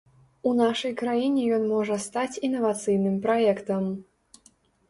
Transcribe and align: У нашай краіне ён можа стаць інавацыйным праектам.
У 0.51 0.53
нашай 0.61 0.95
краіне 1.01 1.43
ён 1.57 1.67
можа 1.73 1.97
стаць 2.07 2.39
інавацыйным 2.49 3.21
праектам. 3.27 3.83